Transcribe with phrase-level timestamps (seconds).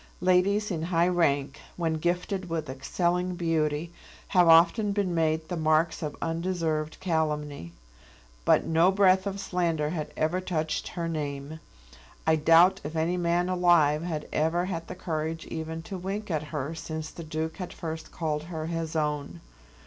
[0.21, 3.93] Ladies in high rank, when gifted with excelling beauty,
[4.29, 7.71] have often been made the marks of undeserved calumny;
[8.43, 11.59] but no breath of slander had ever touched her name.
[12.25, 16.45] I doubt if any man alive had ever had the courage even to wink at
[16.45, 19.39] her since the Duke had first called her his own.